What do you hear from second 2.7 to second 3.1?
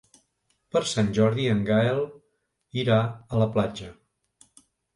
irà